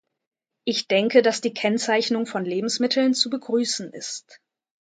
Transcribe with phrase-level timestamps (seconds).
[0.65, 4.41] Ich denke, dass die Kennzeichnung von Lebensmitteln zu begrüßen ist.